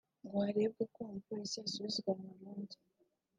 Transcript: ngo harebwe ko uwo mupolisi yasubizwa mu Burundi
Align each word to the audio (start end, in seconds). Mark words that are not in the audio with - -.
ngo 0.23 0.35
harebwe 0.45 0.83
ko 0.93 0.97
uwo 1.01 1.11
mupolisi 1.15 1.55
yasubizwa 1.61 2.11
mu 2.19 2.27
Burundi 2.35 2.75